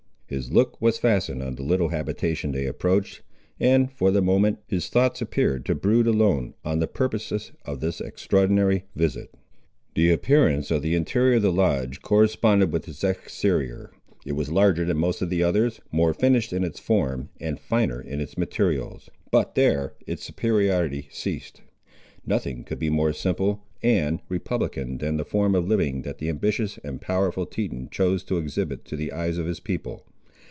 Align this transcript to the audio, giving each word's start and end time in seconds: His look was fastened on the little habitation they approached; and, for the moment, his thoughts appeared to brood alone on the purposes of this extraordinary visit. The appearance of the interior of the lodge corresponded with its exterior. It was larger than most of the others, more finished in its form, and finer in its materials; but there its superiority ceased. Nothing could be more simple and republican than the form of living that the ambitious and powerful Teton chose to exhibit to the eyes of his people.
His 0.33 0.49
look 0.49 0.81
was 0.81 0.97
fastened 0.97 1.43
on 1.43 1.55
the 1.55 1.61
little 1.61 1.89
habitation 1.89 2.53
they 2.53 2.65
approached; 2.65 3.21
and, 3.59 3.91
for 3.91 4.11
the 4.11 4.21
moment, 4.21 4.59
his 4.65 4.87
thoughts 4.87 5.21
appeared 5.21 5.65
to 5.65 5.75
brood 5.75 6.07
alone 6.07 6.53
on 6.63 6.79
the 6.79 6.87
purposes 6.87 7.51
of 7.65 7.81
this 7.81 7.99
extraordinary 7.99 8.85
visit. 8.95 9.35
The 9.93 10.09
appearance 10.09 10.71
of 10.71 10.83
the 10.83 10.95
interior 10.95 11.35
of 11.35 11.41
the 11.41 11.51
lodge 11.51 12.01
corresponded 12.01 12.71
with 12.71 12.87
its 12.87 13.03
exterior. 13.03 13.91
It 14.25 14.31
was 14.31 14.49
larger 14.49 14.85
than 14.85 14.95
most 14.95 15.21
of 15.21 15.29
the 15.29 15.43
others, 15.43 15.81
more 15.91 16.13
finished 16.13 16.53
in 16.53 16.63
its 16.63 16.79
form, 16.79 17.27
and 17.41 17.59
finer 17.59 17.99
in 17.99 18.21
its 18.21 18.37
materials; 18.37 19.09
but 19.31 19.55
there 19.55 19.95
its 20.07 20.23
superiority 20.23 21.09
ceased. 21.11 21.61
Nothing 22.25 22.63
could 22.63 22.79
be 22.79 22.89
more 22.89 23.11
simple 23.11 23.65
and 23.83 24.21
republican 24.29 24.99
than 24.99 25.17
the 25.17 25.25
form 25.25 25.55
of 25.55 25.67
living 25.67 26.03
that 26.03 26.19
the 26.19 26.29
ambitious 26.29 26.77
and 26.85 27.01
powerful 27.01 27.45
Teton 27.45 27.89
chose 27.91 28.23
to 28.23 28.37
exhibit 28.37 28.85
to 28.85 28.95
the 28.95 29.11
eyes 29.11 29.37
of 29.37 29.45
his 29.45 29.59
people. 29.59 30.05